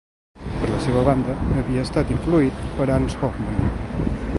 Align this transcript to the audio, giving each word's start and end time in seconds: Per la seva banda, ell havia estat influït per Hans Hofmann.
Per 0.61 0.69
la 0.69 0.79
seva 0.85 1.03
banda, 1.09 1.35
ell 1.49 1.61
havia 1.65 1.85
estat 1.89 2.15
influït 2.17 2.67
per 2.81 2.89
Hans 2.97 3.23
Hofmann. 3.29 3.75